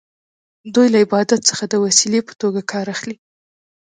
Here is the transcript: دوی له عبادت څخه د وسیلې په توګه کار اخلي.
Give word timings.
دوی 0.75 0.87
له 0.93 0.97
عبادت 1.05 1.41
څخه 1.49 1.63
د 1.67 1.73
وسیلې 1.85 2.21
په 2.27 2.33
توګه 2.41 2.61
کار 2.71 2.85
اخلي. 2.95 3.15